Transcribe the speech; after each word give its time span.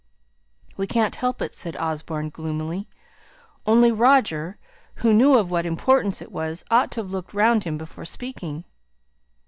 "We 0.77 0.87
can't 0.87 1.13
help 1.13 1.43
it," 1.43 1.53
said 1.53 1.75
Osborne, 1.77 2.29
gloomily. 2.31 2.87
"Only 3.67 3.91
Roger, 3.91 4.57
who 4.95 5.13
knew 5.13 5.35
of 5.35 5.51
what 5.51 5.63
importance 5.63 6.23
it 6.23 6.31
was, 6.31 6.65
ought 6.71 6.89
to 6.93 7.01
have 7.01 7.11
looked 7.11 7.35
round 7.35 7.65
him 7.65 7.77
before 7.77 8.05
speaking." 8.05 8.63